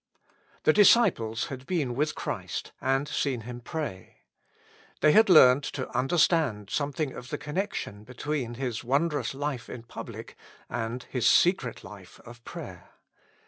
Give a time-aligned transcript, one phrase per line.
[0.63, 4.21] THE disciples had been with Christ and seen Him pray.
[5.01, 9.83] They had learned to understand some thing of the connection between His wondrous life in
[9.83, 10.35] public,
[10.71, 12.93] and His secret life of prayer.